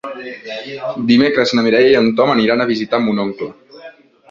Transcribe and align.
Dimecres 1.11 1.53
na 1.59 1.65
Mireia 1.67 1.93
i 1.93 1.99
en 2.01 2.09
Tom 2.21 2.33
aniran 2.37 2.65
a 2.65 2.69
visitar 2.73 3.03
mon 3.07 3.25
oncle. 3.29 3.53